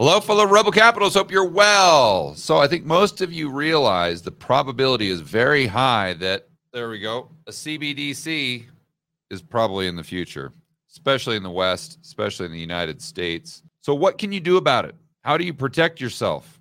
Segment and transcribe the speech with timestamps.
[0.00, 1.12] Hello, fellow Rebel Capitals.
[1.12, 2.34] Hope you're well.
[2.34, 7.00] So, I think most of you realize the probability is very high that, there we
[7.00, 8.64] go, a CBDC
[9.28, 10.54] is probably in the future,
[10.90, 13.62] especially in the West, especially in the United States.
[13.82, 14.94] So, what can you do about it?
[15.20, 16.58] How do you protect yourself?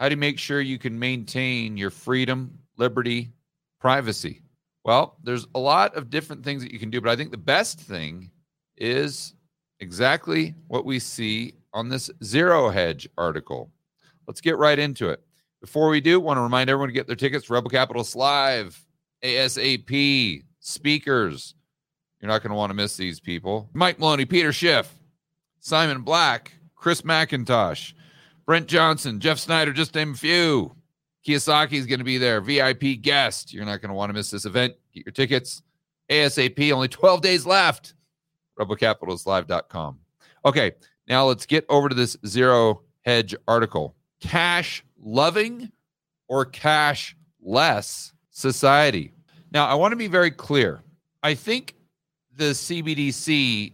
[0.00, 3.30] How do you make sure you can maintain your freedom, liberty,
[3.78, 4.42] privacy?
[4.84, 7.36] Well, there's a lot of different things that you can do, but I think the
[7.36, 8.32] best thing
[8.76, 9.36] is
[9.78, 13.70] exactly what we see on this Zero Hedge article.
[14.26, 15.22] Let's get right into it.
[15.60, 17.50] Before we do, want to remind everyone to get their tickets.
[17.50, 18.82] Rebel Capitalist Live,
[19.22, 21.54] ASAP, speakers.
[22.20, 23.68] You're not going to want to miss these people.
[23.72, 24.92] Mike Maloney, Peter Schiff,
[25.60, 27.92] Simon Black, Chris MacIntosh,
[28.46, 30.74] Brent Johnson, Jeff Snyder, just name a few.
[31.26, 33.52] Kiyosaki is going to be there, VIP guest.
[33.52, 34.74] You're not going to want to miss this event.
[34.94, 35.62] Get your tickets
[36.10, 36.72] ASAP.
[36.72, 37.94] Only 12 days left.
[38.58, 39.98] RebelCapitalistLive.com.
[40.44, 40.72] Okay,
[41.10, 43.96] now let's get over to this zero hedge article.
[44.20, 45.72] Cash loving
[46.28, 49.12] or cash less society.
[49.52, 50.82] Now, I want to be very clear.
[51.24, 51.74] I think
[52.36, 53.72] the CBDC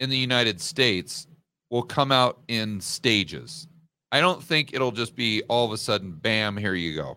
[0.00, 1.26] in the United States
[1.70, 3.66] will come out in stages.
[4.12, 7.16] I don't think it'll just be all of a sudden, bam, here you go.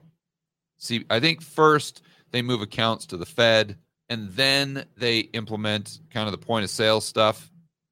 [0.77, 6.27] See, I think first they move accounts to the Fed and then they implement kind
[6.27, 7.51] of the point of sale stuff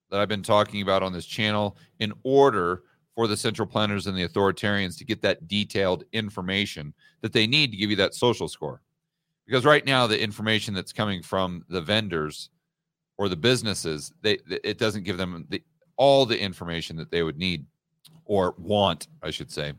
[0.10, 2.84] that I've been talking about on this channel in order
[3.16, 7.72] for the central planners and the authoritarians to get that detailed information that they need
[7.72, 8.82] to give you that social score.
[9.46, 12.50] Because right now, the information that's coming from the vendors
[13.18, 15.64] or the businesses, they it doesn't give them the,
[15.96, 17.66] all the information that they would need
[18.26, 19.74] or want, I should say.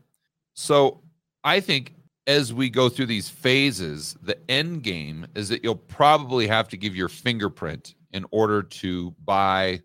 [0.53, 1.01] So
[1.43, 1.93] I think
[2.27, 6.77] as we go through these phases, the end game is that you'll probably have to
[6.77, 9.81] give your fingerprint in order to buy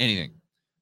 [0.00, 0.32] anything.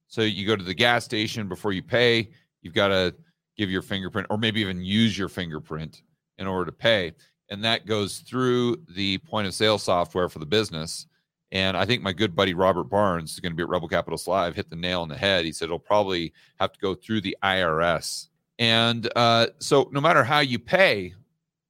[0.07, 2.31] So you go to the gas station before you pay,
[2.63, 3.15] you've got to
[3.59, 6.03] give your fingerprint or maybe even use your fingerprint
[6.39, 7.13] in order to pay.
[7.51, 11.07] And that goes through the point of sale software for the business.
[11.51, 14.29] And I think my good buddy Robert Barnes is going to be at Rebel Capitalist
[14.29, 15.45] Live, hit the nail on the head.
[15.45, 18.29] He said it'll probably have to go through the IRS.
[18.59, 21.15] And uh, so no matter how you pay,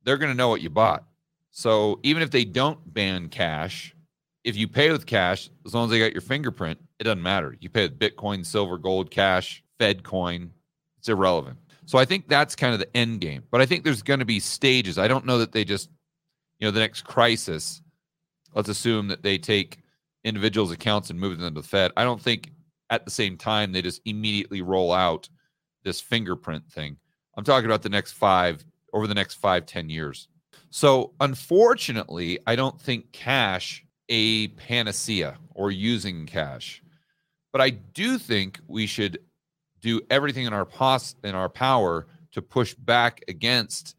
[0.05, 1.05] they're going to know what you bought.
[1.51, 3.95] So even if they don't ban cash,
[4.45, 7.57] if you pay with cash, as long as they got your fingerprint, it doesn't matter.
[7.61, 10.51] You pay with Bitcoin, silver, gold, cash, Fed coin,
[10.99, 11.59] it's irrelevant.
[11.87, 13.45] So I think that's kind of the end game.
[13.51, 14.99] But I think there's going to be stages.
[14.99, 15.89] I don't know that they just,
[16.59, 17.81] you know, the next crisis,
[18.55, 19.79] let's assume that they take
[20.25, 21.93] individuals' accounts and move them to the Fed.
[21.97, 22.51] I don't think
[22.91, 25.29] at the same time they just immediately roll out
[25.85, 26.97] this fingerprint thing.
[27.37, 30.29] I'm talking about the next five, over the next five, ten years.
[30.71, 36.83] So unfortunately, I don't think cash a panacea or using cash.
[37.53, 39.19] But I do think we should
[39.81, 43.97] do everything in our pos- in our power to push back against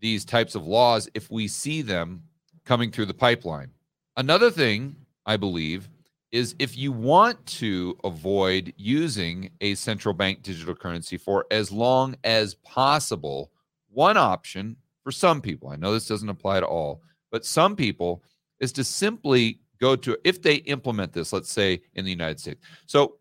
[0.00, 2.22] these types of laws if we see them
[2.64, 3.70] coming through the pipeline.
[4.16, 4.96] Another thing
[5.26, 5.88] I believe
[6.32, 12.14] is if you want to avoid using a central bank digital currency for as long
[12.22, 13.50] as possible,
[13.88, 18.22] one option for some people, I know this doesn't apply to all, but some people
[18.60, 22.60] is to simply go to, if they implement this, let's say in the United States.
[22.86, 23.16] So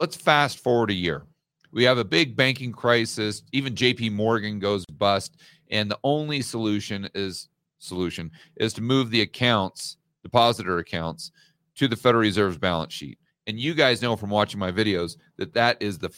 [0.00, 1.26] let's fast forward a year.
[1.72, 3.42] We have a big banking crisis.
[3.52, 5.36] Even JP Morgan goes bust.
[5.70, 7.48] And the only solution is
[7.78, 11.32] solution is to move the accounts, depositor accounts,
[11.76, 13.18] to the Federal Reserve's balance sheet.
[13.46, 16.10] And you guys know from watching my videos that that is the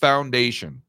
[0.00, 0.80] foundation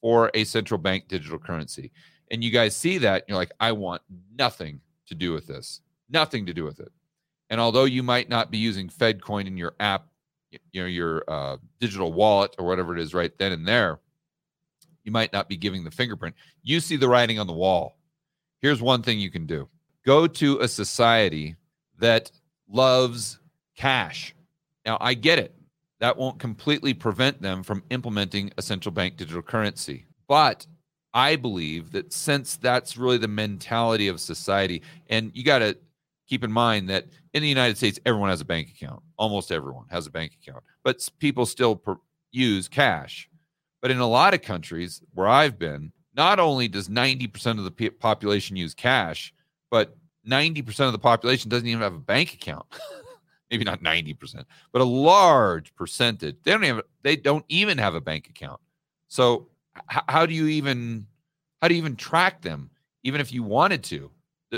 [0.00, 1.92] for a central bank digital currency.
[2.30, 4.02] And you guys see that, you're like, I want
[4.36, 6.92] nothing to do with this nothing to do with it.
[7.50, 10.06] And although you might not be using FedCoin in your app,
[10.72, 13.98] you know, your uh, digital wallet or whatever it is right then and there,
[15.04, 16.34] you might not be giving the fingerprint.
[16.62, 17.98] You see the writing on the wall.
[18.60, 19.68] Here's one thing you can do
[20.04, 21.56] go to a society
[21.98, 22.30] that
[22.68, 23.38] loves
[23.76, 24.34] cash.
[24.84, 25.54] Now, I get it.
[26.00, 30.06] That won't completely prevent them from implementing a central bank digital currency.
[30.28, 30.66] But
[31.14, 35.78] I believe that since that's really the mentality of society, and you got to
[36.28, 39.02] keep in mind that in the United States, everyone has a bank account.
[39.18, 41.98] Almost everyone has a bank account, but people still per-
[42.32, 43.28] use cash.
[43.82, 47.70] But in a lot of countries where I've been, not only does 90% of the
[47.70, 49.34] p- population use cash,
[49.70, 49.96] but
[50.28, 52.66] 90% of the population doesn't even have a bank account.
[53.50, 56.36] Maybe not 90%, but a large percentage.
[56.42, 58.60] They don't have they don't even have a bank account.
[59.08, 59.48] So
[59.92, 61.06] h- how do you even
[61.60, 62.70] how do you even track them
[63.02, 64.10] even if you wanted to?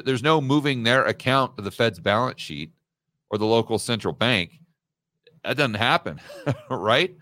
[0.04, 2.72] There's no moving their account to the Fed's balance sheet
[3.31, 4.60] or the local central bank.
[5.44, 6.20] That doesn't happen,
[6.70, 7.14] right?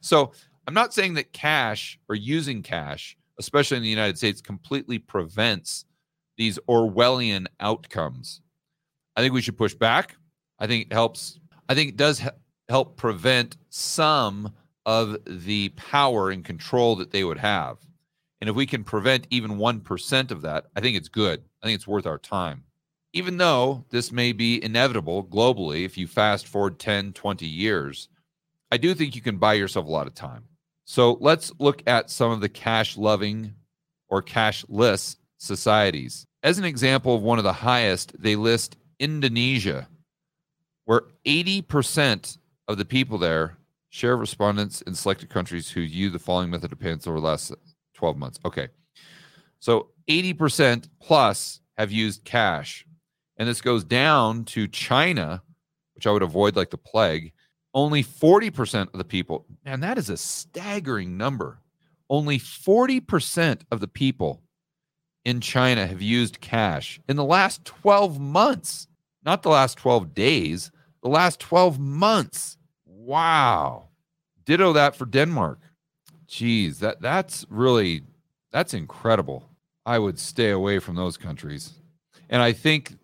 [0.00, 0.32] So
[0.66, 5.84] I'm not saying that cash or using cash, especially in the United States, completely prevents
[6.36, 8.40] these Orwellian outcomes.
[9.16, 10.16] I think we should push back.
[10.58, 11.38] I think it helps.
[11.68, 12.22] I think it does
[12.68, 14.52] help prevent some
[14.86, 17.78] of the power and control that they would have.
[18.40, 21.42] And if we can prevent even 1% of that, I think it's good.
[21.62, 22.64] I think it's worth our time.
[23.12, 28.08] Even though this may be inevitable globally, if you fast forward 10, 20 years,
[28.70, 30.44] I do think you can buy yourself a lot of time.
[30.84, 33.54] So let's look at some of the cash loving
[34.08, 36.26] or cashless societies.
[36.42, 39.88] As an example of one of the highest, they list Indonesia,
[40.84, 42.38] where 80%
[42.68, 43.58] of the people there
[43.88, 47.52] share respondents in selected countries who use the following method of payments over the last
[48.00, 48.40] 12 months.
[48.44, 48.68] Okay.
[49.60, 52.86] So 80% plus have used cash.
[53.36, 55.42] And this goes down to China,
[55.94, 57.32] which I would avoid like the plague.
[57.72, 61.60] Only 40% of the people, and that is a staggering number.
[62.08, 64.42] Only 40% of the people
[65.24, 68.88] in China have used cash in the last 12 months,
[69.24, 72.56] not the last 12 days, the last 12 months.
[72.86, 73.90] Wow.
[74.44, 75.60] Ditto that for Denmark.
[76.30, 78.02] Geez, that that's really
[78.52, 79.44] that's incredible.
[79.84, 81.72] I would stay away from those countries.
[82.28, 82.96] And I think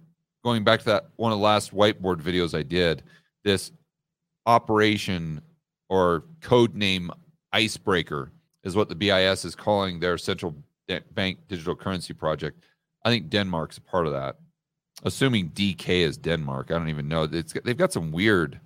[0.44, 3.02] going back to that one of the last whiteboard videos I did,
[3.42, 3.72] this
[4.46, 5.42] operation
[5.88, 7.10] or code name
[7.52, 8.30] icebreaker
[8.62, 10.54] is what the BIS is calling their central
[11.12, 12.62] bank digital currency project.
[13.04, 14.36] I think Denmark's a part of that.
[15.02, 17.24] Assuming DK is Denmark, I don't even know.
[17.24, 18.60] It's they've got some weird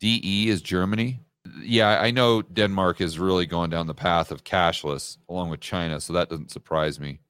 [0.00, 1.20] DE is Germany.
[1.62, 6.00] Yeah, I know Denmark is really going down the path of cashless along with China,
[6.00, 7.20] so that doesn't surprise me.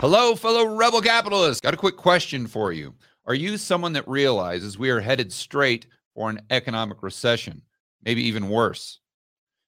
[0.00, 1.60] Hello, fellow rebel capitalists.
[1.60, 2.94] Got a quick question for you.
[3.26, 7.62] Are you someone that realizes we are headed straight for an economic recession,
[8.04, 9.00] maybe even worse?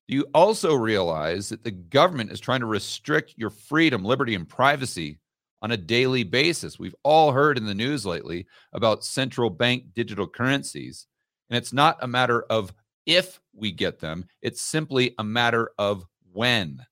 [0.08, 4.48] Do you also realize that the government is trying to restrict your freedom, liberty, and
[4.48, 5.18] privacy
[5.62, 6.78] on a daily basis?
[6.78, 11.06] We've all heard in the news lately about central bank digital currencies.
[11.48, 12.72] And it's not a matter of
[13.06, 16.84] if we get them, it's simply a matter of when.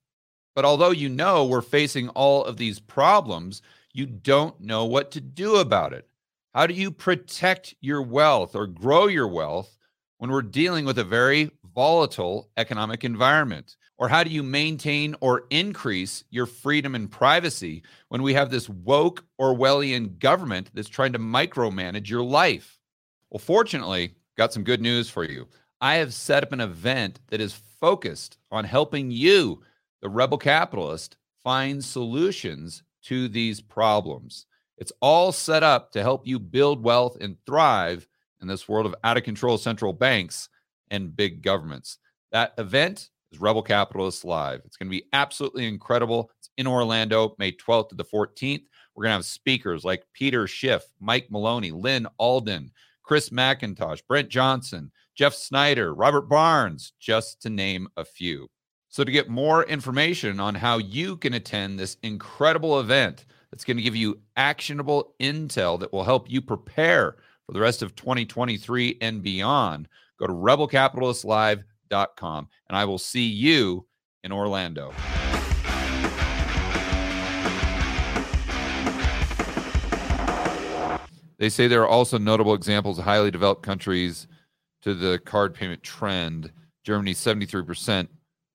[0.55, 3.62] But although you know we're facing all of these problems,
[3.93, 6.09] you don't know what to do about it.
[6.55, 9.77] How do you protect your wealth or grow your wealth
[10.19, 13.77] when we're dealing with a very volatile economic environment?
[13.97, 18.69] Or how do you maintain or increase your freedom and privacy when we have this
[18.69, 22.79] woke Orwellian government that's trying to micromanage your life?
[23.31, 25.47] Well, fortunately, got some good news for you.
[25.81, 29.63] I have set up an event that is focused on helping you,
[30.01, 34.47] the rebel capitalist, find solutions to these problems.
[34.79, 38.09] It's all set up to help you build wealth and thrive
[38.41, 40.49] in this world of out of control central banks
[40.91, 41.99] and big governments.
[42.33, 44.63] That event is Rebel Capitalists Live.
[44.65, 46.31] It's going to be absolutely incredible.
[46.39, 48.65] It's in Orlando, May 12th to the 14th.
[48.95, 52.71] We're going to have speakers like Peter Schiff, Mike Maloney, Lyn Alden,
[53.05, 58.49] Chris MacIntosh, Brent Johnson, Jeff Snyder, Robert Barnes, just to name a few.
[58.89, 63.77] So, to get more information on how you can attend this incredible event, that's going
[63.77, 67.17] to give you actionable intel that will help you prepare
[67.47, 69.87] for the rest of 2023 and beyond.
[70.19, 73.87] Go to rebelcapitalistlive.com and I will see you
[74.25, 74.93] in Orlando.
[81.38, 84.26] They say there are also notable examples of highly developed countries
[84.83, 86.53] to the card payment trend.
[86.85, 88.09] Germany, 73%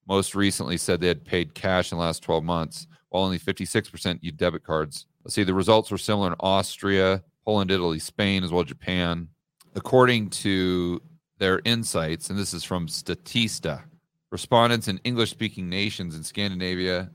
[0.08, 4.20] most recently said they had paid cash in the last 12 months while only 56%
[4.22, 5.08] used debit cards.
[5.24, 9.28] Let's see, the results were similar in Austria, Poland, Italy, Spain, as well as Japan.
[9.76, 11.02] According to
[11.40, 13.84] their insights, and this is from Statista,
[14.32, 17.10] respondents in English speaking nations in Scandinavia,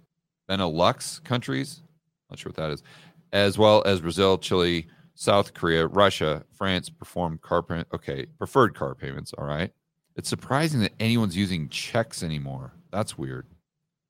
[0.49, 1.83] Benelux countries,
[2.31, 2.83] not sure what that is,
[3.33, 7.89] as well as Brazil, Chile, South Korea, Russia, France performed car payment.
[7.95, 9.33] Okay, preferred car payments.
[9.33, 9.73] All right.
[10.17, 12.73] It's surprising that anyone's using checks anymore.
[12.93, 13.47] That's weird.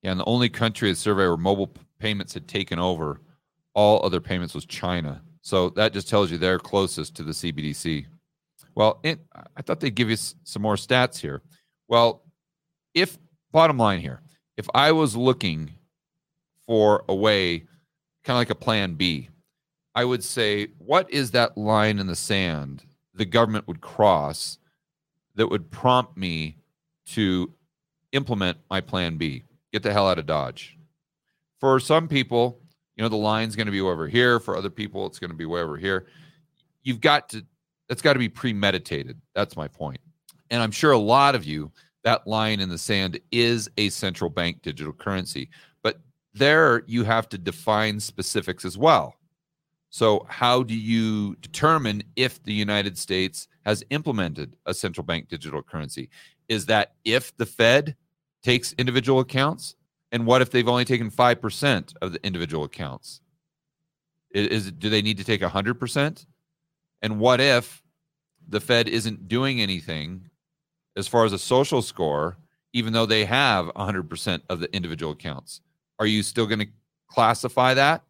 [0.02, 3.20] Yeah, and the only country that surveyed where mobile payments had taken over
[3.74, 5.22] all other payments was China.
[5.40, 8.06] So that just tells you they're closest to the CBDC.
[8.74, 9.20] Well, it,
[9.56, 11.42] I thought they'd give you some more stats here.
[11.88, 12.22] Well,
[12.94, 13.18] if
[13.52, 14.20] bottom line here,
[14.56, 15.70] if I was looking
[16.66, 17.60] for a way,
[18.24, 19.28] kind of like a plan B,
[19.94, 22.84] I would say, what is that line in the sand
[23.14, 24.58] the government would cross
[25.36, 26.56] that would prompt me
[27.06, 27.52] to
[28.12, 29.44] implement my plan B?
[29.74, 30.78] get the hell out of Dodge.
[31.58, 32.60] For some people,
[32.96, 34.38] you know, the line's going to be over here.
[34.38, 36.06] For other people, it's going to be way over here.
[36.84, 37.44] You've got to,
[37.88, 39.20] that's got to be premeditated.
[39.34, 40.00] That's my point.
[40.50, 41.72] And I'm sure a lot of you
[42.04, 45.50] that line in the sand is a central bank digital currency.
[45.82, 45.98] But
[46.34, 49.16] there you have to define specifics as well.
[49.94, 55.62] So, how do you determine if the United States has implemented a central bank digital
[55.62, 56.10] currency?
[56.48, 57.94] Is that if the Fed
[58.42, 59.76] takes individual accounts?
[60.10, 63.20] And what if they've only taken 5% of the individual accounts?
[64.32, 66.26] Is, do they need to take 100%?
[67.00, 67.80] And what if
[68.48, 70.28] the Fed isn't doing anything
[70.96, 72.36] as far as a social score,
[72.72, 75.60] even though they have 100% of the individual accounts?
[76.00, 76.68] Are you still going to
[77.08, 78.02] classify that?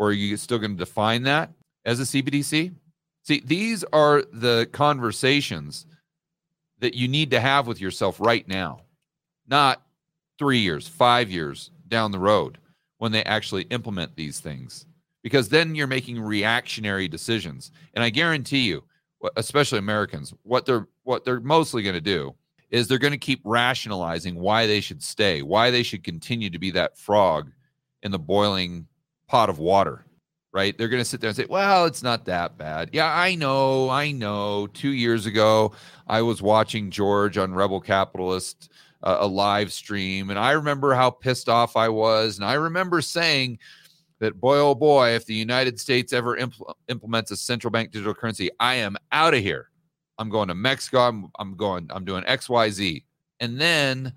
[0.00, 1.52] Or are you still going to define that
[1.84, 2.74] as a CBDC?
[3.22, 5.84] See, these are the conversations
[6.78, 8.80] that you need to have with yourself right now,
[9.46, 9.82] not
[10.38, 12.56] three years, five years down the road
[12.96, 14.86] when they actually implement these things.
[15.22, 17.70] Because then you're making reactionary decisions.
[17.92, 18.82] And I guarantee you,
[19.36, 22.34] especially Americans, what they're what they're mostly going to do
[22.70, 26.58] is they're going to keep rationalizing why they should stay, why they should continue to
[26.58, 27.50] be that frog
[28.02, 28.86] in the boiling
[29.30, 30.04] pot of water,
[30.52, 30.76] right?
[30.76, 32.90] They're going to sit there and say, well, it's not that bad.
[32.92, 33.88] Yeah, I know.
[33.88, 34.66] I know.
[34.66, 35.72] Two years ago,
[36.08, 38.72] I was watching George on Rebel Capitalist,
[39.04, 42.38] uh, a live stream, and I remember how pissed off I was.
[42.38, 43.60] And I remember saying,
[44.18, 48.12] that boy oh boy if the united states ever impl- implements a central bank digital
[48.12, 49.70] currency i am out of here
[50.18, 53.02] i'm going to mexico I'm, I'm going i'm doing xyz
[53.40, 54.12] and then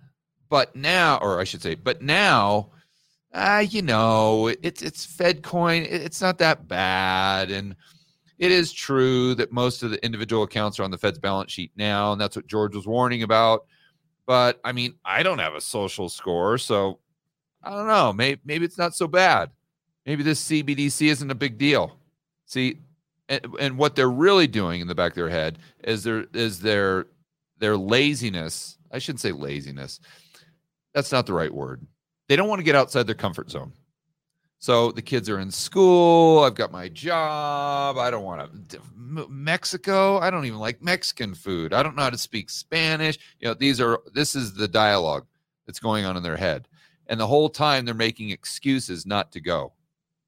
[0.50, 2.72] but now or i should say but now
[3.34, 5.86] ah, you know, it's it's Fed coin.
[5.90, 7.76] It's not that bad, and
[8.40, 11.72] it is true that most of the individual accounts are on the Fed's balance sheet
[11.76, 13.66] now, and that's what George was warning about.
[14.26, 17.00] But I mean, I don't have a social score, so
[17.64, 18.14] I don't know.
[18.14, 19.52] Maybe maybe it's not so bad.
[20.06, 21.98] Maybe this CBDC isn't a big deal.
[22.46, 22.80] See,
[23.30, 26.60] and, and what they're really doing in the back of their head is their is
[26.60, 27.08] their
[27.60, 28.78] their laziness.
[28.92, 30.00] I shouldn't say laziness.
[30.94, 31.82] That's not the right word
[32.34, 33.72] they don't want to get outside their comfort zone.
[34.58, 36.40] So the kids are in school.
[36.40, 38.00] I've got my job.
[38.00, 38.80] I don't want to
[39.30, 40.18] Mexico.
[40.18, 41.74] I don't even like Mexican food.
[41.74, 43.20] I don't know how to speak Spanish.
[43.40, 45.28] You know, these are this is the dialogue
[45.68, 46.68] that's going on in their head.
[47.06, 49.74] And the whole time they're making excuses not to go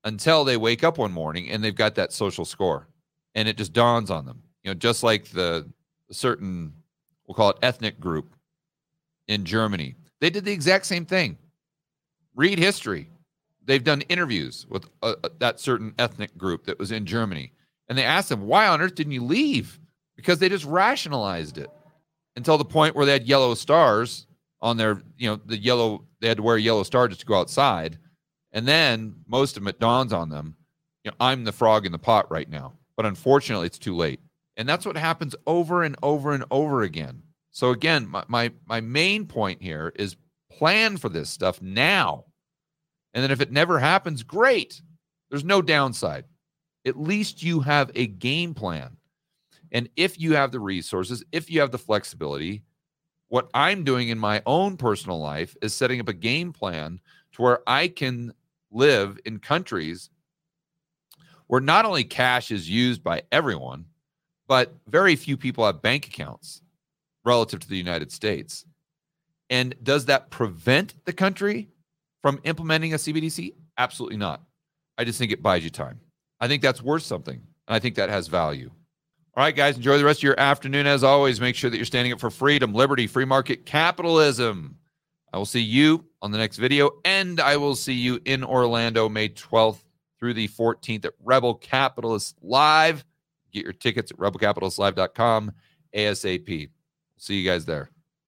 [0.03, 2.87] until they wake up one morning and they've got that social score
[3.33, 4.43] and it just dawns on them.
[4.63, 5.67] You know, just like the
[6.11, 6.71] certain
[7.25, 8.35] we'll call it ethnic group
[9.27, 9.95] in Germany.
[10.19, 11.39] They did the exact same thing
[12.35, 13.09] read history.
[13.65, 17.51] They've done interviews with uh, uh, that certain ethnic group that was in Germany.
[17.89, 19.79] And they asked them, why on earth didn't you leave?
[20.15, 21.69] Because they just rationalized it
[22.35, 24.27] until the point where they had yellow stars
[24.61, 27.25] on their, you know, the yellow, they had to wear a yellow star just to
[27.25, 27.97] go outside.
[28.51, 30.55] And then most of it dawns on them,
[31.03, 32.73] you know, I'm the frog in the pot right now.
[32.95, 34.19] But unfortunately, it's too late.
[34.57, 37.23] And that's what happens over and over and over again.
[37.51, 40.15] So again, my, my, my main point here is
[40.57, 42.25] Plan for this stuff now.
[43.13, 44.81] And then if it never happens, great.
[45.29, 46.25] There's no downside.
[46.85, 48.97] At least you have a game plan.
[49.71, 52.63] And if you have the resources, if you have the flexibility,
[53.27, 56.99] what I'm doing in my own personal life is setting up a game plan
[57.33, 58.33] to where I can
[58.71, 60.09] live in countries
[61.47, 63.85] where not only cash is used by everyone,
[64.47, 66.61] but very few people have bank accounts
[67.23, 68.65] relative to the United States.
[69.49, 71.69] And does that prevent the country
[72.21, 73.53] from implementing a CBDC?
[73.77, 74.41] Absolutely not.
[74.97, 75.99] I just think it buys you time.
[76.39, 77.35] I think that's worth something.
[77.67, 78.71] And I think that has value.
[79.37, 80.87] All right, guys, enjoy the rest of your afternoon.
[80.87, 84.77] As always, make sure that you're standing up for freedom, liberty, free market capitalism.
[85.33, 89.09] I will see you on the next video, and I will see you in Orlando
[89.09, 89.79] May 12th
[90.17, 93.03] through the 14th at Rebel Capitalist Live.
[93.51, 95.51] Get your tickets at rebelcapitalistlive.com
[95.93, 96.69] ASAP.
[97.17, 97.89] See you guys there.